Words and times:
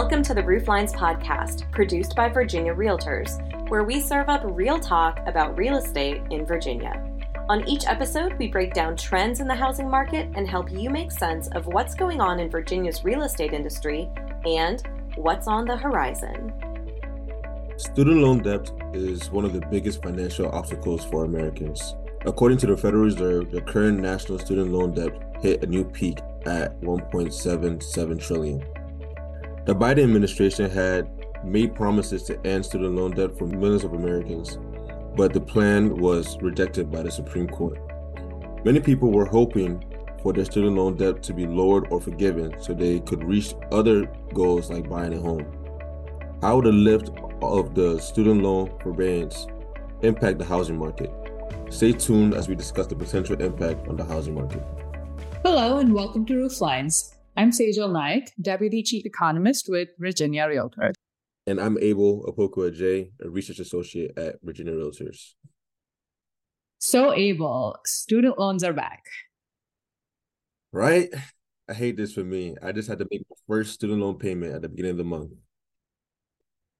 Welcome 0.00 0.22
to 0.22 0.32
the 0.32 0.42
Rooflines 0.42 0.94
podcast, 0.94 1.70
produced 1.72 2.16
by 2.16 2.30
Virginia 2.30 2.74
Realtors, 2.74 3.36
where 3.68 3.84
we 3.84 4.00
serve 4.00 4.30
up 4.30 4.40
real 4.44 4.80
talk 4.80 5.20
about 5.26 5.58
real 5.58 5.76
estate 5.76 6.22
in 6.30 6.46
Virginia. 6.46 7.06
On 7.50 7.68
each 7.68 7.84
episode, 7.86 8.32
we 8.38 8.48
break 8.48 8.72
down 8.72 8.96
trends 8.96 9.40
in 9.40 9.46
the 9.46 9.54
housing 9.54 9.90
market 9.90 10.26
and 10.36 10.48
help 10.48 10.72
you 10.72 10.88
make 10.88 11.12
sense 11.12 11.48
of 11.48 11.66
what's 11.66 11.94
going 11.94 12.18
on 12.18 12.40
in 12.40 12.48
Virginia's 12.48 13.04
real 13.04 13.24
estate 13.24 13.52
industry 13.52 14.08
and 14.46 14.82
what's 15.16 15.46
on 15.46 15.66
the 15.66 15.76
horizon. 15.76 16.50
Student 17.76 18.22
loan 18.22 18.38
debt 18.38 18.70
is 18.94 19.30
one 19.30 19.44
of 19.44 19.52
the 19.52 19.66
biggest 19.66 20.02
financial 20.02 20.48
obstacles 20.48 21.04
for 21.04 21.26
Americans. 21.26 21.94
According 22.24 22.56
to 22.58 22.68
the 22.68 22.76
Federal 22.78 23.04
Reserve, 23.04 23.50
the 23.50 23.60
current 23.60 24.00
national 24.00 24.38
student 24.38 24.72
loan 24.72 24.94
debt 24.94 25.12
hit 25.42 25.62
a 25.62 25.66
new 25.66 25.84
peak 25.84 26.20
at 26.46 26.80
1.77 26.80 28.26
trillion. 28.26 28.64
The 29.70 29.76
Biden 29.76 30.02
administration 30.02 30.68
had 30.68 31.08
made 31.44 31.76
promises 31.76 32.24
to 32.24 32.44
end 32.44 32.66
student 32.66 32.96
loan 32.96 33.12
debt 33.12 33.38
for 33.38 33.46
millions 33.46 33.84
of 33.84 33.92
Americans, 33.92 34.58
but 35.14 35.32
the 35.32 35.40
plan 35.40 35.96
was 35.98 36.36
rejected 36.42 36.90
by 36.90 37.04
the 37.04 37.10
Supreme 37.12 37.46
Court. 37.46 37.78
Many 38.64 38.80
people 38.80 39.12
were 39.12 39.26
hoping 39.26 39.80
for 40.24 40.32
their 40.32 40.44
student 40.44 40.74
loan 40.74 40.96
debt 40.96 41.22
to 41.22 41.32
be 41.32 41.46
lowered 41.46 41.86
or 41.90 42.00
forgiven 42.00 42.60
so 42.60 42.74
they 42.74 42.98
could 42.98 43.22
reach 43.22 43.54
other 43.70 44.06
goals 44.34 44.70
like 44.70 44.90
buying 44.90 45.14
a 45.14 45.20
home. 45.20 45.46
How 46.42 46.56
would 46.56 46.64
the 46.64 46.72
lift 46.72 47.10
of 47.40 47.76
the 47.76 48.00
student 48.00 48.42
loan 48.42 48.76
forbearance 48.82 49.46
impact 50.02 50.38
the 50.38 50.44
housing 50.44 50.78
market? 50.78 51.12
Stay 51.68 51.92
tuned 51.92 52.34
as 52.34 52.48
we 52.48 52.56
discuss 52.56 52.88
the 52.88 52.96
potential 52.96 53.40
impact 53.40 53.86
on 53.86 53.96
the 53.96 54.04
housing 54.04 54.34
market. 54.34 54.64
Hello 55.44 55.78
and 55.78 55.94
welcome 55.94 56.26
to 56.26 56.32
Rooflines. 56.34 57.14
I'm 57.36 57.52
Sejal 57.52 57.92
Naik, 57.92 58.32
Deputy 58.40 58.82
Chief 58.82 59.06
Economist 59.06 59.66
with 59.68 59.88
Virginia 59.98 60.46
Realtors. 60.48 60.94
And 61.46 61.60
I'm 61.60 61.78
Abel 61.78 62.24
Opoku 62.28 62.70
Ajay, 62.70 63.10
a 63.24 63.30
research 63.30 63.60
associate 63.60 64.18
at 64.18 64.36
Virginia 64.42 64.72
Realtors. 64.72 65.34
So, 66.78 67.12
Abel, 67.12 67.76
student 67.86 68.38
loans 68.38 68.64
are 68.64 68.72
back. 68.72 69.04
Right? 70.72 71.08
I 71.68 71.74
hate 71.74 71.96
this 71.96 72.12
for 72.12 72.24
me. 72.24 72.56
I 72.62 72.72
just 72.72 72.88
had 72.88 72.98
to 72.98 73.06
make 73.10 73.22
my 73.30 73.36
first 73.46 73.74
student 73.74 74.00
loan 74.00 74.18
payment 74.18 74.54
at 74.54 74.62
the 74.62 74.68
beginning 74.68 74.92
of 74.92 74.98
the 74.98 75.04
month. 75.04 75.30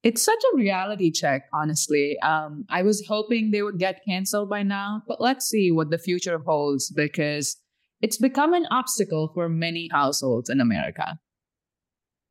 It's 0.03 0.23
such 0.23 0.43
a 0.53 0.57
reality 0.57 1.11
check, 1.11 1.45
honestly. 1.53 2.19
Um, 2.21 2.65
I 2.69 2.83
was 2.83 3.07
hoping 3.07 3.51
they 3.51 3.63
would 3.63 3.79
get 3.79 4.01
canceled 4.07 4.49
by 4.51 4.63
now, 4.63 5.03
but 5.07 5.21
let's 5.21 5.47
see 5.47 5.71
what 5.71 5.91
the 5.91 5.99
future 5.99 6.39
holds 6.39 6.91
because 6.91 7.57
it's 8.01 8.17
become 8.17 8.55
an 8.55 8.67
obstacle 8.71 9.31
for 9.35 9.49
many 9.49 9.89
households 9.93 10.49
in 10.49 10.61
America. 10.61 11.19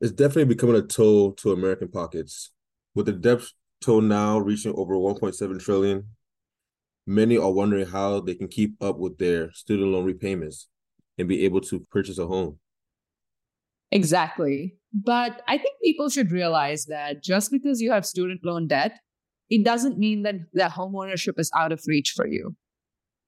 It's 0.00 0.12
definitely 0.12 0.54
becoming 0.54 0.76
a 0.76 0.82
toll 0.82 1.32
to 1.34 1.52
American 1.52 1.88
pockets. 1.88 2.50
With 2.94 3.06
the 3.06 3.12
debt 3.12 3.42
toll 3.80 4.00
now 4.00 4.38
reaching 4.38 4.74
over 4.74 4.94
1.7 4.94 5.62
trillion, 5.62 6.06
many 7.06 7.36
are 7.36 7.52
wondering 7.52 7.86
how 7.86 8.20
they 8.20 8.34
can 8.34 8.48
keep 8.48 8.82
up 8.82 8.98
with 8.98 9.18
their 9.18 9.52
student 9.52 9.90
loan 9.90 10.04
repayments 10.04 10.68
and 11.18 11.28
be 11.28 11.44
able 11.44 11.60
to 11.60 11.80
purchase 11.90 12.18
a 12.18 12.26
home. 12.26 12.58
Exactly. 13.92 14.76
But 14.92 15.42
I 15.46 15.58
think 15.58 15.74
people 15.82 16.08
should 16.08 16.32
realize 16.32 16.86
that 16.86 17.22
just 17.22 17.50
because 17.50 17.80
you 17.80 17.92
have 17.92 18.06
student 18.06 18.40
loan 18.44 18.66
debt, 18.66 18.98
it 19.50 19.64
doesn't 19.64 19.98
mean 19.98 20.22
that, 20.22 20.36
that 20.54 20.72
homeownership 20.72 21.38
is 21.38 21.50
out 21.56 21.72
of 21.72 21.82
reach 21.86 22.12
for 22.16 22.26
you. 22.26 22.56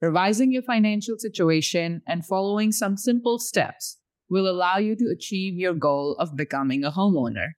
Revising 0.03 0.51
your 0.51 0.63
financial 0.63 1.17
situation 1.17 2.03
and 2.09 2.27
following 2.27 2.73
some 2.73 2.97
simple 2.97 3.39
steps 3.39 3.99
will 4.29 4.51
allow 4.51 4.77
you 4.79 4.97
to 4.97 5.09
achieve 5.13 5.55
your 5.55 5.75
goal 5.75 6.17
of 6.19 6.37
becoming 6.37 6.83
a 6.83 6.91
homeowner. 6.91 7.51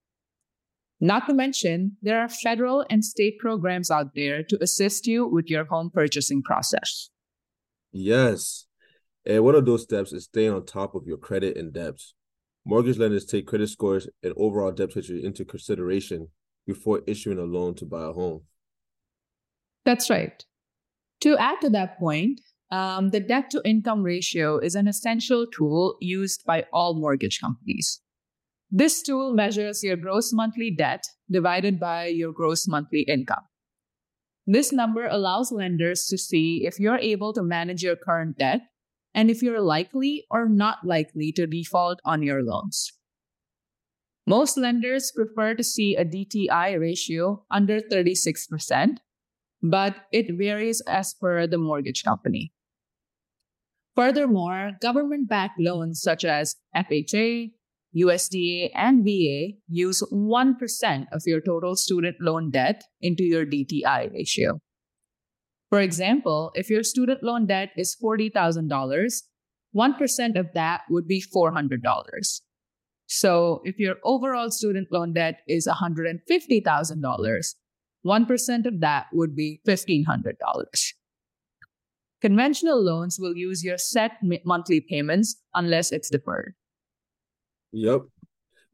Not 1.01 1.27
to 1.27 1.33
mention, 1.33 1.97
there 2.03 2.21
are 2.21 2.29
federal 2.29 2.85
and 2.91 3.03
state 3.03 3.39
programs 3.39 3.91
out 3.91 4.15
there 4.15 4.43
to 4.43 4.59
assist 4.63 5.07
you 5.07 5.27
with 5.27 5.49
your 5.49 5.65
home 5.65 5.91
purchasing 5.91 6.43
process. 6.43 7.09
Yes. 7.93 8.67
And 9.25 9.43
one 9.43 9.55
of 9.55 9.65
those 9.65 9.85
steps 9.85 10.13
is 10.13 10.25
staying 10.25 10.53
on 10.53 10.67
top 10.67 10.95
of 10.95 11.07
your 11.07 11.17
credit 11.17 11.57
and 11.57 11.73
debts. 11.73 12.15
Mortgage 12.67 12.99
lenders 12.99 13.25
take 13.25 13.47
credit 13.47 13.71
scores 13.71 14.07
and 14.23 14.35
overall 14.37 14.71
debt 14.71 14.93
history 14.93 15.25
into 15.25 15.47
consideration 15.47 16.29
before 16.67 17.01
issuing 17.07 17.39
a 17.39 17.45
loan 17.45 17.75
to 17.77 17.87
buy 17.87 18.03
a 18.03 18.13
home. 18.13 18.43
That's 19.87 20.11
right. 20.11 20.45
To 21.25 21.39
add 21.39 21.63
to 21.63 21.71
that 21.71 21.99
point, 21.99 22.43
um, 22.71 23.09
the 23.09 23.19
debt 23.19 23.49
to 23.53 23.63
income 23.65 24.03
ratio 24.03 24.59
is 24.59 24.75
an 24.75 24.87
essential 24.87 25.47
tool 25.47 25.97
used 25.99 26.45
by 26.45 26.67
all 26.71 27.01
mortgage 27.01 27.41
companies. 27.41 28.03
This 28.71 29.01
tool 29.01 29.33
measures 29.33 29.83
your 29.83 29.97
gross 29.97 30.35
monthly 30.35 30.71
debt 30.71 31.03
divided 31.31 31.81
by 31.81 32.09
your 32.09 32.31
gross 32.31 32.69
monthly 32.69 33.07
income. 33.09 33.45
This 34.47 34.71
number 34.71 35.07
allows 35.07 35.51
lenders 35.51 36.05
to 36.09 36.19
see 36.19 36.67
if 36.67 36.79
you're 36.79 36.99
able 36.99 37.33
to 37.33 37.43
manage 37.43 37.83
your 37.83 37.97
current 37.97 38.37
debt 38.37 38.61
and 39.15 39.31
if 39.31 39.43
you're 39.43 39.63
likely 39.63 40.27
or 40.31 40.47
not 40.47 40.85
likely 40.85 41.33
to 41.33 41.47
default 41.47 42.01
on 42.05 42.23
your 42.23 42.43
loans. 42.43 42.93
Most 44.27 44.59
lenders 44.59 45.11
prefer 45.11 45.55
to 45.55 45.65
see 45.65 45.97
a 45.97 46.05
DTI 46.05 46.79
ratio 46.79 47.47
under 47.51 47.81
36%, 47.81 48.97
but 49.65 49.97
it 50.13 50.27
varies 50.37 50.83
as 50.87 51.15
per 51.15 51.47
the 51.47 51.57
mortgage 51.57 52.05
company. 52.05 52.53
Furthermore, 53.97 54.73
government 54.83 55.29
backed 55.29 55.59
loans 55.59 56.03
such 56.03 56.25
as 56.25 56.57
FHA, 56.77 57.53
USDA, 57.97 58.71
and 58.75 59.05
VA 59.05 59.57
use 59.69 60.03
1% 60.13 61.07
of 61.13 61.23
your 61.25 61.41
total 61.41 61.77
student 61.77 62.17
loan 62.21 62.51
debt 62.51 62.83
into 63.01 63.23
your 63.23 63.47
DTI 63.47 64.13
ratio. 64.13 64.61
For 65.71 65.81
example, 65.81 66.51
if 66.55 66.69
your 66.69 66.83
student 66.83 67.23
loan 67.23 67.47
debt 67.47 67.71
is 67.77 67.97
$40,000, 68.03 69.23
1% 69.75 70.39
of 70.39 70.47
that 70.55 70.83
would 70.91 71.07
be 71.09 71.23
$400. 71.35 72.41
So 73.07 73.61
if 73.65 73.79
your 73.79 73.97
overall 74.05 74.51
student 74.51 74.89
loan 74.91 75.15
debt 75.15 75.39
is 75.49 75.67
$150,000, 75.67 77.55
1% 78.05 78.67
of 78.67 78.81
that 78.81 79.07
would 79.13 79.35
be 79.35 79.61
$1,500. 79.67 80.93
Conventional 82.21 82.83
loans 82.83 83.19
will 83.19 83.37
use 83.37 83.63
your 83.63 83.79
set 83.79 84.13
monthly 84.45 84.81
payments 84.81 85.43
unless 85.55 85.93
it's 85.93 86.09
deferred. 86.09 86.55
Yep. 87.73 88.03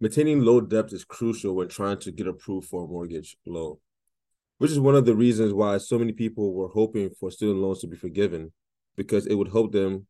Maintaining 0.00 0.40
low 0.40 0.60
debt 0.60 0.92
is 0.92 1.04
crucial 1.04 1.54
when 1.54 1.68
trying 1.68 1.98
to 2.00 2.12
get 2.12 2.26
approved 2.26 2.68
for 2.68 2.84
a 2.84 2.86
mortgage 2.86 3.36
loan, 3.46 3.76
which 4.58 4.70
is 4.70 4.80
one 4.80 4.94
of 4.94 5.04
the 5.04 5.14
reasons 5.14 5.52
why 5.52 5.78
so 5.78 5.98
many 5.98 6.12
people 6.12 6.54
were 6.54 6.68
hoping 6.68 7.10
for 7.18 7.30
student 7.30 7.58
loans 7.58 7.80
to 7.80 7.86
be 7.86 7.96
forgiven 7.96 8.52
because 8.96 9.26
it 9.26 9.34
would 9.34 9.48
help 9.48 9.72
them 9.72 10.06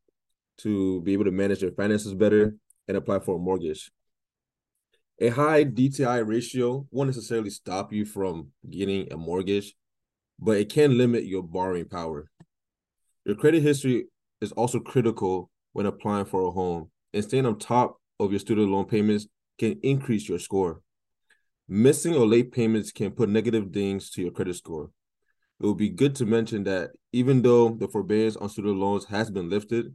to 0.59 1.01
be 1.03 1.13
able 1.13 1.25
to 1.25 1.31
manage 1.31 1.61
their 1.61 1.73
finances 1.73 2.15
better 2.15 2.55
and 2.89 2.97
apply 2.97 3.19
for 3.19 3.37
a 3.37 3.39
mortgage 3.39 3.91
a 5.21 5.29
high 5.29 5.65
DTI 5.65 6.27
ratio 6.27 6.87
won't 6.91 7.09
necessarily 7.09 7.51
stop 7.51 7.93
you 7.93 8.07
from 8.07 8.49
getting 8.69 9.13
a 9.13 9.17
mortgage, 9.17 9.75
but 10.39 10.57
it 10.57 10.73
can 10.73 10.97
limit 10.97 11.27
your 11.27 11.43
borrowing 11.43 11.85
power. 11.85 12.31
Your 13.27 13.37
credit 13.37 13.63
history 13.63 14.07
is 14.41 14.53
also 14.53 14.81
critical 14.81 15.51
when 15.73 15.85
applying 15.85 16.25
for 16.25 16.49
a 16.49 16.51
home, 16.51 16.91
and 17.13 17.23
staying 17.23 17.45
on 17.45 17.59
top 17.59 18.01
of 18.19 18.33
your 18.33 18.41
student 18.41 18.71
loan 18.71 18.87
payments 18.87 19.27
can 19.59 19.79
increase 19.83 20.29
your 20.29 20.39
score. 20.39 20.81
Missing 21.69 22.17
or 22.17 22.27
late 22.27 22.51
payments 22.51 22.91
can 22.91 23.11
put 23.13 23.29
negative 23.29 23.71
dings 23.71 24.11
to 24.11 24.23
your 24.23 24.31
credit 24.31 24.57
score. 24.57 24.91
It 25.61 25.67
would 25.67 25.77
be 25.77 25.91
good 25.91 26.15
to 26.17 26.27
mention 26.27 26.65
that 26.65 26.93
even 27.13 27.43
though 27.43 27.69
the 27.69 27.87
forbearance 27.87 28.37
on 28.37 28.49
student 28.49 28.79
loans 28.79 29.05
has 29.05 29.31
been 29.31 29.51
lifted, 29.51 29.95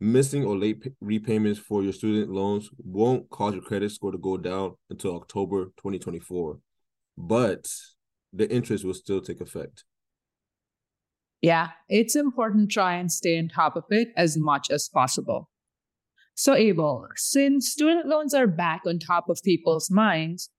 missing 0.00 0.44
or 0.44 0.56
late 0.56 0.92
repayments 1.00 1.60
for 1.60 1.82
your 1.82 1.92
student 1.92 2.30
loans 2.30 2.70
won't 2.78 3.28
cause 3.28 3.54
your 3.54 3.62
credit 3.62 3.92
score 3.92 4.10
to 4.10 4.18
go 4.18 4.38
down 4.38 4.74
until 4.88 5.14
October 5.14 5.66
2024, 5.76 6.58
but 7.18 7.68
the 8.32 8.50
interest 8.50 8.84
will 8.84 8.94
still 8.94 9.20
take 9.20 9.40
effect. 9.40 9.84
Yeah, 11.42 11.68
it's 11.88 12.16
important 12.16 12.70
to 12.70 12.74
try 12.74 12.94
and 12.94 13.12
stay 13.12 13.38
on 13.38 13.48
top 13.48 13.76
of 13.76 13.84
it 13.90 14.08
as 14.16 14.36
much 14.36 14.70
as 14.70 14.88
possible. 14.88 15.50
So, 16.34 16.54
Abel, 16.54 17.06
since 17.16 17.70
student 17.70 18.06
loans 18.06 18.34
are 18.34 18.46
back 18.46 18.82
on 18.86 18.98
top 18.98 19.28
of 19.28 19.40
people's 19.42 19.90
minds, 19.90 20.50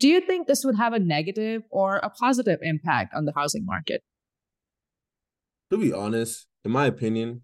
do 0.00 0.08
you 0.08 0.20
think 0.20 0.46
this 0.46 0.64
would 0.64 0.76
have 0.76 0.92
a 0.92 0.98
negative 0.98 1.62
or 1.70 1.96
a 1.96 2.10
positive 2.10 2.60
impact 2.62 3.14
on 3.14 3.24
the 3.24 3.32
housing 3.34 3.64
market? 3.64 4.02
To 5.70 5.78
be 5.78 5.92
honest, 5.92 6.46
in 6.64 6.70
my 6.70 6.86
opinion, 6.86 7.42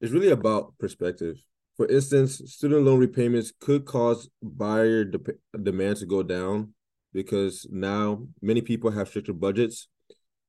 it's 0.00 0.12
really 0.12 0.30
about 0.30 0.74
perspective. 0.78 1.36
For 1.76 1.86
instance, 1.86 2.42
student 2.46 2.84
loan 2.84 2.98
repayments 2.98 3.52
could 3.58 3.84
cause 3.84 4.28
buyer 4.42 5.04
de- 5.04 5.34
demand 5.62 5.96
to 5.98 6.06
go 6.06 6.22
down 6.22 6.74
because 7.12 7.66
now 7.70 8.26
many 8.42 8.60
people 8.60 8.90
have 8.90 9.08
stricter 9.08 9.32
budgets 9.32 9.88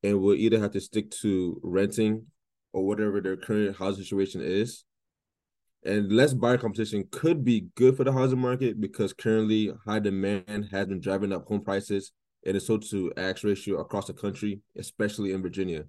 and 0.04 0.20
will 0.20 0.36
either 0.36 0.60
have 0.60 0.72
to 0.72 0.82
stick 0.82 1.12
to 1.22 1.60
renting 1.64 2.26
or 2.74 2.86
whatever 2.86 3.22
their 3.22 3.38
current 3.38 3.76
housing 3.78 4.04
situation 4.04 4.42
is. 4.42 4.84
And 5.84 6.12
less 6.12 6.34
buyer 6.34 6.58
competition 6.58 7.08
could 7.12 7.44
be 7.44 7.68
good 7.76 7.98
for 7.98 8.04
the 8.04 8.12
housing 8.12 8.40
market 8.40 8.80
because 8.80 9.14
currently 9.14 9.74
high 9.86 10.00
demand 10.00 10.70
has 10.72 10.88
been 10.88 11.00
driving 11.00 11.34
up 11.34 11.48
home 11.48 11.64
prices 11.64 12.12
and 12.46 12.56
it's 12.56 12.68
sold 12.68 12.88
to 12.90 13.12
ask 13.18 13.44
ratio 13.44 13.78
across 13.78 14.08
the 14.08 14.14
country, 14.14 14.62
especially 14.78 15.32
in 15.32 15.42
Virginia. 15.42 15.86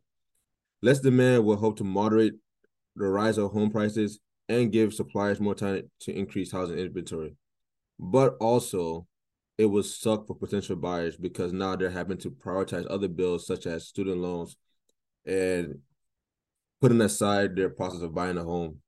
Less 0.83 1.01
demand 1.01 1.45
will 1.45 1.61
help 1.61 1.77
to 1.79 1.85
moderate 1.85 2.35
the 2.97 3.07
rise 3.07 3.39
of 3.39 3.53
home 3.53 3.71
prices 3.71 4.21
and 4.49 4.73
give 4.73 4.93
suppliers 4.93 5.41
more 5.41 5.55
time 5.55 5.91
to 6.01 6.17
increase 6.17 6.53
housing 6.53 6.79
inventory. 6.79 7.37
But 7.99 8.37
also, 8.41 9.07
it 9.59 9.67
will 9.67 9.83
suck 9.83 10.27
for 10.27 10.35
potential 10.35 10.77
buyers 10.77 11.17
because 11.17 11.53
now 11.53 11.77
they're 11.77 11.91
having 11.91 12.19
to 12.19 12.31
prioritize 12.31 12.87
other 12.91 13.09
bills 13.09 13.47
such 13.47 13.67
as 13.67 13.87
student 13.87 14.19
loans 14.19 14.57
and 15.25 15.79
putting 16.81 17.01
aside 17.01 17.55
their 17.55 17.71
process 17.71 18.03
of 18.03 18.15
buying 18.15 18.39
a 18.39 18.43
home. 18.43 18.79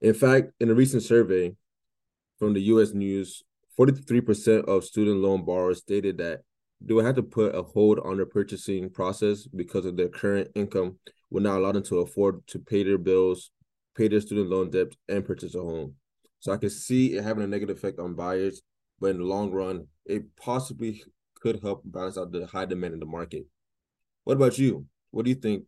In 0.00 0.14
fact, 0.14 0.52
in 0.58 0.68
a 0.68 0.74
recent 0.74 1.04
survey 1.04 1.54
from 2.38 2.54
the 2.54 2.62
US 2.62 2.92
News, 2.92 3.44
43% 3.78 4.64
of 4.64 4.84
student 4.84 5.18
loan 5.18 5.44
borrowers 5.44 5.78
stated 5.78 6.18
that 6.18 6.40
they 6.84 6.94
would 6.94 7.04
have 7.04 7.16
to 7.16 7.22
put 7.22 7.54
a 7.54 7.62
hold 7.62 7.98
on 8.00 8.16
their 8.16 8.26
purchasing 8.26 8.90
process 8.90 9.46
because 9.46 9.86
of 9.86 9.96
their 9.96 10.08
current 10.08 10.48
income 10.54 10.98
would 11.30 11.42
not 11.42 11.58
allow 11.58 11.72
them 11.72 11.82
to 11.84 12.00
afford 12.00 12.46
to 12.48 12.58
pay 12.58 12.82
their 12.82 12.98
bills, 12.98 13.50
pay 13.96 14.08
their 14.08 14.20
student 14.20 14.50
loan 14.50 14.70
debt, 14.70 14.88
and 15.08 15.24
purchase 15.24 15.54
a 15.54 15.60
home. 15.60 15.94
So 16.40 16.52
I 16.52 16.56
can 16.56 16.70
see 16.70 17.16
it 17.16 17.24
having 17.24 17.44
a 17.44 17.46
negative 17.46 17.76
effect 17.76 17.98
on 17.98 18.14
buyers, 18.14 18.62
but 19.00 19.10
in 19.10 19.18
the 19.18 19.24
long 19.24 19.52
run, 19.52 19.86
it 20.04 20.24
possibly 20.36 21.02
could 21.40 21.60
help 21.62 21.82
balance 21.84 22.18
out 22.18 22.32
the 22.32 22.46
high 22.46 22.64
demand 22.64 22.94
in 22.94 23.00
the 23.00 23.06
market. 23.06 23.46
What 24.24 24.34
about 24.34 24.58
you? 24.58 24.86
What 25.10 25.24
do 25.24 25.30
you 25.30 25.36
think? 25.36 25.64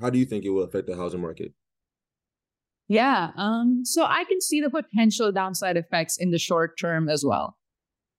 How 0.00 0.10
do 0.10 0.18
you 0.18 0.24
think 0.24 0.44
it 0.44 0.50
will 0.50 0.64
affect 0.64 0.86
the 0.86 0.96
housing 0.96 1.20
market? 1.20 1.52
Yeah, 2.88 3.30
um, 3.36 3.82
so 3.84 4.04
I 4.04 4.24
can 4.24 4.40
see 4.40 4.60
the 4.60 4.70
potential 4.70 5.32
downside 5.32 5.76
effects 5.76 6.18
in 6.18 6.30
the 6.30 6.38
short 6.38 6.78
term 6.78 7.08
as 7.08 7.24
well. 7.24 7.56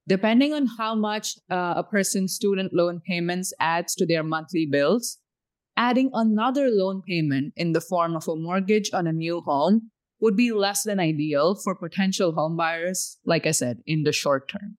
Depending 0.07 0.53
on 0.53 0.67
how 0.77 0.95
much 0.95 1.37
uh, 1.49 1.75
a 1.77 1.83
person's 1.83 2.33
student 2.33 2.73
loan 2.73 2.99
payments 3.07 3.53
adds 3.59 3.95
to 3.95 4.05
their 4.05 4.23
monthly 4.23 4.65
bills, 4.65 5.17
adding 5.77 6.09
another 6.13 6.69
loan 6.69 7.01
payment 7.07 7.53
in 7.55 7.71
the 7.71 7.81
form 7.81 8.15
of 8.15 8.27
a 8.27 8.35
mortgage 8.35 8.89
on 8.93 9.07
a 9.07 9.13
new 9.13 9.41
home 9.41 9.91
would 10.19 10.35
be 10.35 10.51
less 10.51 10.83
than 10.83 10.99
ideal 10.99 11.55
for 11.55 11.75
potential 11.75 12.33
homebuyers, 12.33 13.17
like 13.25 13.45
I 13.45 13.51
said, 13.51 13.79
in 13.85 14.03
the 14.03 14.11
short 14.11 14.49
term. 14.49 14.77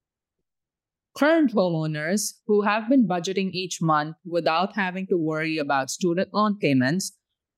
Current 1.16 1.54
homeowners 1.54 2.34
who 2.46 2.62
have 2.62 2.88
been 2.88 3.06
budgeting 3.06 3.50
each 3.52 3.80
month 3.80 4.16
without 4.26 4.74
having 4.74 5.06
to 5.06 5.16
worry 5.16 5.58
about 5.58 5.90
student 5.90 6.34
loan 6.34 6.58
payments 6.58 7.12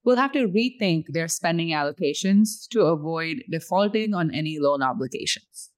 will 0.04 0.16
have 0.16 0.32
to 0.32 0.46
rethink 0.46 1.04
their 1.08 1.26
spending 1.26 1.70
allocations 1.70 2.68
to 2.70 2.82
avoid 2.82 3.42
defaulting 3.50 4.14
on 4.14 4.32
any 4.32 4.58
loan 4.60 4.82
obligations. 4.82 5.70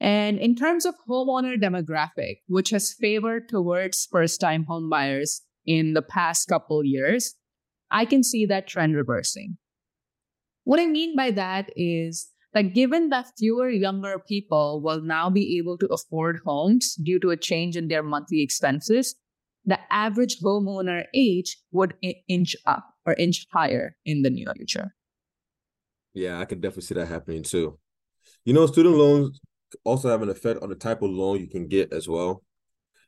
And 0.00 0.38
in 0.38 0.56
terms 0.56 0.86
of 0.86 0.94
homeowner 1.08 1.60
demographic, 1.60 2.38
which 2.48 2.70
has 2.70 2.94
favored 2.94 3.48
towards 3.48 4.08
first 4.10 4.40
time 4.40 4.64
homebuyers 4.68 5.40
in 5.66 5.92
the 5.92 6.02
past 6.02 6.48
couple 6.48 6.82
years, 6.84 7.34
I 7.90 8.06
can 8.06 8.22
see 8.22 8.46
that 8.46 8.66
trend 8.66 8.96
reversing. 8.96 9.58
What 10.64 10.80
I 10.80 10.86
mean 10.86 11.14
by 11.16 11.30
that 11.32 11.70
is 11.76 12.28
that 12.54 12.74
given 12.74 13.10
that 13.10 13.32
fewer 13.38 13.68
younger 13.68 14.18
people 14.18 14.80
will 14.82 15.02
now 15.02 15.28
be 15.28 15.58
able 15.58 15.76
to 15.78 15.86
afford 15.88 16.40
homes 16.46 16.94
due 16.94 17.18
to 17.20 17.30
a 17.30 17.36
change 17.36 17.76
in 17.76 17.88
their 17.88 18.02
monthly 18.02 18.42
expenses, 18.42 19.14
the 19.64 19.78
average 19.92 20.40
homeowner 20.40 21.04
age 21.14 21.58
would 21.72 21.94
inch 22.28 22.56
up 22.66 22.94
or 23.04 23.14
inch 23.14 23.46
higher 23.52 23.96
in 24.04 24.22
the 24.22 24.30
near 24.30 24.52
future. 24.56 24.94
Yeah, 26.14 26.40
I 26.40 26.44
can 26.44 26.60
definitely 26.60 26.84
see 26.84 26.94
that 26.94 27.06
happening 27.06 27.42
too. 27.42 27.78
You 28.44 28.54
know, 28.54 28.66
student 28.66 28.96
loans 28.96 29.40
also 29.84 30.08
have 30.08 30.22
an 30.22 30.28
effect 30.28 30.62
on 30.62 30.68
the 30.68 30.74
type 30.74 31.02
of 31.02 31.10
loan 31.10 31.40
you 31.40 31.48
can 31.48 31.68
get 31.68 31.92
as 31.92 32.08
well. 32.08 32.42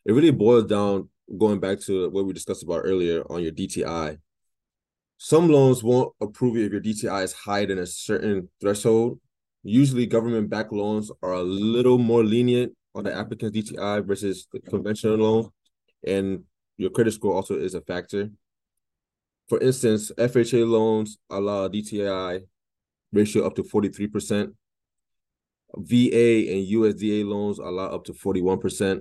It 0.04 0.12
really 0.12 0.30
boils 0.30 0.64
down 0.64 1.08
going 1.38 1.60
back 1.60 1.80
to 1.80 2.10
what 2.10 2.26
we 2.26 2.32
discussed 2.32 2.62
about 2.62 2.82
earlier 2.84 3.22
on 3.30 3.42
your 3.42 3.52
DTI. 3.52 4.18
Some 5.18 5.48
loans 5.48 5.84
won't 5.84 6.12
approve 6.20 6.56
it 6.56 6.64
if 6.64 6.72
your 6.72 6.80
DTI 6.80 7.22
is 7.22 7.32
higher 7.32 7.66
than 7.66 7.78
a 7.78 7.86
certain 7.86 8.48
threshold. 8.60 9.20
Usually, 9.62 10.06
government 10.06 10.50
backed 10.50 10.72
loans 10.72 11.12
are 11.22 11.32
a 11.32 11.42
little 11.42 11.98
more 11.98 12.24
lenient 12.24 12.72
on 12.94 13.04
the 13.04 13.14
applicant's 13.16 13.56
DTI 13.56 14.04
versus 14.04 14.48
the 14.52 14.58
conventional 14.60 15.16
loan, 15.16 15.50
and 16.04 16.42
your 16.76 16.90
credit 16.90 17.12
score 17.12 17.34
also 17.34 17.56
is 17.56 17.74
a 17.74 17.80
factor. 17.80 18.30
For 19.48 19.60
instance, 19.60 20.10
FHA 20.18 20.68
loans 20.68 21.18
allow 21.30 21.68
DTI 21.68 22.40
ratio 23.12 23.46
up 23.46 23.54
to 23.56 23.62
43%. 23.62 24.52
VA 25.76 26.50
and 26.52 26.66
USDA 26.68 27.26
loans 27.26 27.58
allow 27.58 27.86
up 27.86 28.04
to 28.04 28.12
41%. 28.12 29.00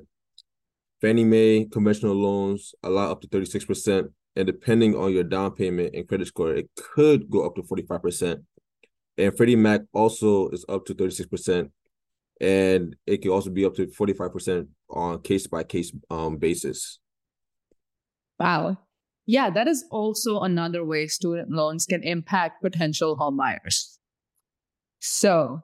Fannie 1.01 1.23
Mae 1.23 1.65
conventional 1.71 2.15
loans 2.15 2.73
allow 2.83 3.11
up 3.11 3.21
to 3.21 3.27
36%. 3.27 4.09
And 4.35 4.47
depending 4.47 4.95
on 4.95 5.11
your 5.11 5.25
down 5.25 5.51
payment 5.55 5.93
and 5.93 6.07
credit 6.07 6.27
score, 6.27 6.53
it 6.53 6.69
could 6.75 7.29
go 7.29 7.45
up 7.45 7.55
to 7.55 7.63
45%. 7.63 8.43
And 9.17 9.35
Freddie 9.35 9.57
Mac 9.57 9.81
also 9.93 10.49
is 10.49 10.65
up 10.69 10.85
to 10.85 10.95
36%. 10.95 11.69
And 12.39 12.95
it 13.05 13.21
can 13.21 13.31
also 13.31 13.49
be 13.49 13.65
up 13.65 13.75
to 13.75 13.87
45% 13.87 14.67
on 14.89 15.21
case 15.21 15.47
by 15.47 15.63
case 15.63 15.91
um 16.09 16.37
basis. 16.37 16.99
Wow. 18.39 18.77
Yeah, 19.27 19.49
that 19.51 19.67
is 19.67 19.85
also 19.91 20.39
another 20.39 20.83
way 20.83 21.07
student 21.07 21.51
loans 21.51 21.85
can 21.85 22.01
impact 22.03 22.63
potential 22.63 23.15
home 23.15 23.37
buyers. 23.37 23.99
So, 24.99 25.61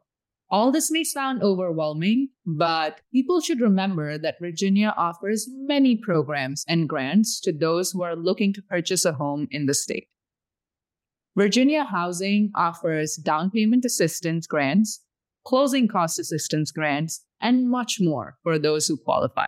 all 0.49 0.71
this 0.71 0.89
may 0.89 1.03
sound 1.03 1.43
overwhelming, 1.43 2.29
but 2.45 3.01
people 3.11 3.41
should 3.41 3.59
remember 3.59 4.17
that 4.17 4.39
Virginia 4.39 4.93
offers 4.95 5.47
many 5.49 5.97
programs 5.97 6.63
and 6.67 6.87
grants 6.87 7.41
to 7.41 7.51
those 7.51 7.91
who 7.91 8.01
are 8.03 8.15
looking 8.15 8.53
to 8.53 8.61
purchase 8.61 9.03
a 9.03 9.13
home 9.13 9.47
in 9.51 9.65
the 9.65 9.73
state. 9.73 10.07
Virginia 11.35 11.83
Housing 11.83 12.51
offers 12.55 13.17
down 13.17 13.51
payment 13.51 13.83
assistance 13.83 14.47
grants, 14.47 15.03
closing 15.45 15.87
cost 15.87 16.17
assistance 16.17 16.71
grants, 16.71 17.25
and 17.41 17.69
much 17.69 17.97
more 17.99 18.37
for 18.41 18.57
those 18.57 18.87
who 18.87 18.97
qualify. 18.97 19.45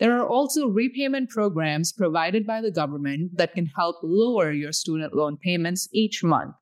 There 0.00 0.18
are 0.18 0.26
also 0.26 0.66
repayment 0.66 1.30
programs 1.30 1.92
provided 1.92 2.44
by 2.44 2.60
the 2.60 2.72
government 2.72 3.36
that 3.36 3.54
can 3.54 3.66
help 3.66 3.96
lower 4.02 4.50
your 4.50 4.72
student 4.72 5.14
loan 5.14 5.36
payments 5.36 5.88
each 5.92 6.24
month 6.24 6.54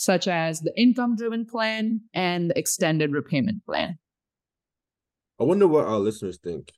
such 0.00 0.26
as 0.26 0.60
the 0.60 0.72
income 0.80 1.14
driven 1.14 1.44
plan 1.44 2.00
and 2.14 2.48
the 2.48 2.58
extended 2.58 3.12
repayment 3.12 3.62
plan. 3.66 3.98
I 5.38 5.44
wonder 5.44 5.68
what 5.68 5.84
our 5.84 5.98
listeners 5.98 6.38
think. 6.42 6.72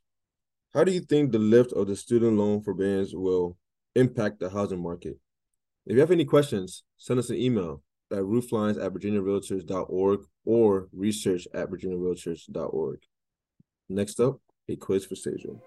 How 0.74 0.82
do 0.82 0.90
you 0.90 0.98
think 0.98 1.30
the 1.30 1.38
lift 1.38 1.72
of 1.72 1.86
the 1.86 1.94
student 1.94 2.36
loan 2.36 2.62
forbearance 2.62 3.14
will 3.14 3.56
impact 3.94 4.40
the 4.40 4.50
housing 4.50 4.82
market? 4.82 5.20
If 5.86 5.94
you 5.94 6.00
have 6.00 6.10
any 6.10 6.24
questions, 6.24 6.82
send 6.98 7.20
us 7.20 7.30
an 7.30 7.36
email 7.36 7.84
at 8.10 8.18
rooflines 8.18 8.84
at 8.84 8.92
virginiarealtors.org 8.92 10.20
or 10.44 10.88
research 10.92 11.46
at 11.54 11.70
virginiarealtors.org. 11.70 12.98
Next 13.88 14.18
up, 14.18 14.40
a 14.68 14.74
quiz 14.74 15.06
for 15.06 15.14
Sejal. 15.14 15.60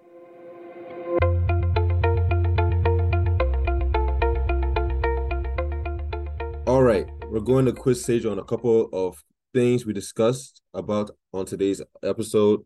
All 6.68 6.82
right, 6.82 7.08
we're 7.36 7.42
going 7.42 7.66
to 7.66 7.74
quiz 7.74 8.06
Sage 8.06 8.26
on 8.26 8.40
a 8.40 8.46
couple 8.46 8.88
of 8.94 9.22
things 9.54 9.86
we 9.86 9.92
discussed 9.92 10.62
about 10.74 11.12
on 11.34 11.46
today's 11.46 11.82
episode. 12.02 12.62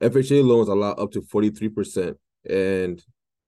FHA 0.02 0.44
loans 0.44 0.68
allow 0.68 0.92
up 0.92 1.12
to 1.12 1.22
43%, 1.22 2.16
and 2.50 3.04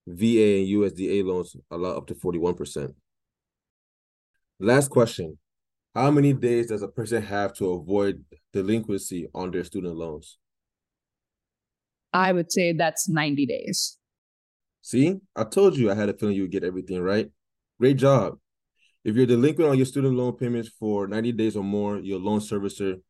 VA 0.08 0.60
and 0.60 0.68
USDA 0.68 1.26
loans 1.26 1.56
allow 1.70 1.98
up 1.98 2.08
to 2.08 2.16
41%. 2.16 2.94
Last 4.60 4.90
question 4.90 5.38
How 5.94 6.12
many 6.12 6.34
days 6.34 6.68
does 6.68 6.82
a 6.82 6.88
person 6.88 7.22
have 7.22 7.54
to 7.56 7.72
avoid 7.72 8.24
delinquency 8.54 9.28
on 9.34 9.52
their 9.52 9.64
student 9.64 9.96
loans? 9.96 10.38
I 12.14 12.32
would 12.32 12.52
say 12.52 12.72
that's 12.72 13.10
90 13.10 13.46
days. 13.46 13.98
See, 14.82 15.16
I 15.36 15.44
told 15.44 15.76
you 15.76 15.92
I 15.92 15.96
had 15.96 16.08
a 16.08 16.14
feeling 16.14 16.36
you 16.36 16.44
would 16.44 16.52
get 16.52 16.64
everything 16.64 17.02
right. 17.02 17.30
Great 17.78 17.98
job. 17.98 18.38
If 19.04 19.18
you're 19.18 19.26
delinquent 19.26 19.70
on 19.70 19.76
your 19.78 19.86
student 19.86 20.16
loan 20.16 20.38
payments 20.38 20.70
for 20.80 21.08
90 21.08 21.34
days 21.34 21.58
or 21.58 21.64
more, 21.64 22.00
your 22.00 22.20
loan 22.20 22.40
servicer 22.40 23.02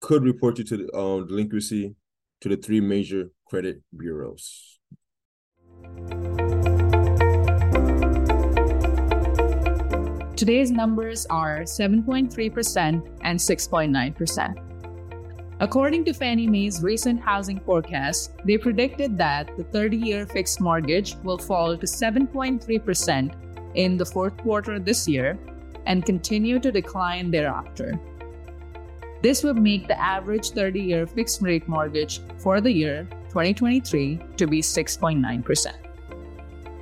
could 0.00 0.24
report 0.24 0.56
you 0.58 0.64
to 0.64 0.76
the 0.78 0.96
um, 0.96 1.26
delinquency 1.26 1.94
to 2.40 2.48
the 2.48 2.56
three 2.56 2.80
major 2.80 3.30
credit 3.46 3.82
bureaus. 3.94 4.78
Today's 10.36 10.70
numbers 10.70 11.26
are 11.26 11.60
7.3% 11.60 13.18
and 13.22 13.38
6.9%. 13.38 14.68
According 15.60 16.04
to 16.06 16.14
Fannie 16.14 16.48
Mae's 16.48 16.82
recent 16.82 17.20
housing 17.20 17.60
forecast, 17.60 18.32
they 18.46 18.56
predicted 18.56 19.18
that 19.18 19.54
the 19.58 19.64
30 19.64 19.98
year 19.98 20.26
fixed 20.26 20.62
mortgage 20.62 21.14
will 21.22 21.38
fall 21.38 21.76
to 21.76 21.86
7.3% 21.86 23.51
in 23.74 23.96
the 23.96 24.06
fourth 24.06 24.36
quarter 24.38 24.78
this 24.78 25.08
year 25.08 25.38
and 25.86 26.04
continue 26.04 26.58
to 26.60 26.70
decline 26.70 27.30
thereafter. 27.30 27.98
This 29.22 29.44
would 29.44 29.56
make 29.56 29.86
the 29.86 30.00
average 30.00 30.50
30 30.50 30.80
year 30.80 31.06
fixed 31.06 31.42
rate 31.42 31.68
mortgage 31.68 32.20
for 32.38 32.60
the 32.60 32.72
year 32.72 33.06
2023 33.28 34.20
to 34.36 34.46
be 34.46 34.60
6.9%. 34.60 35.66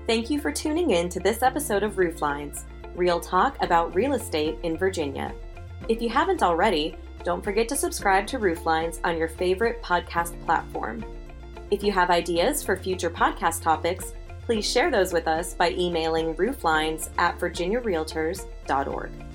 Thank 0.06 0.30
you 0.30 0.40
for 0.40 0.50
tuning 0.50 0.90
in 0.90 1.08
to 1.10 1.20
this 1.20 1.42
episode 1.42 1.82
of 1.82 1.94
Rooflines, 1.94 2.64
real 2.96 3.20
talk 3.20 3.62
about 3.62 3.94
real 3.94 4.14
estate 4.14 4.58
in 4.62 4.76
Virginia. 4.76 5.32
If 5.88 6.02
you 6.02 6.08
haven't 6.08 6.42
already, 6.42 6.96
don't 7.22 7.44
forget 7.44 7.68
to 7.68 7.76
subscribe 7.76 8.26
to 8.28 8.38
Rooflines 8.38 8.98
on 9.04 9.18
your 9.18 9.28
favorite 9.28 9.82
podcast 9.82 10.42
platform. 10.46 11.04
If 11.70 11.84
you 11.84 11.92
have 11.92 12.10
ideas 12.10 12.62
for 12.62 12.76
future 12.76 13.10
podcast 13.10 13.62
topics, 13.62 14.14
please 14.50 14.68
share 14.68 14.90
those 14.90 15.12
with 15.12 15.28
us 15.28 15.54
by 15.54 15.70
emailing 15.78 16.34
rooflines 16.34 17.08
at 17.18 17.38
virginiarealtors.org. 17.38 19.29